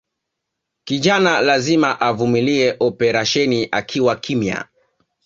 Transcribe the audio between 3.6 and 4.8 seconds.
akiwa kimya